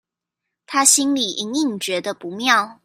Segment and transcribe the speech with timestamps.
[0.65, 2.79] 她心裡隱隱覺得不妙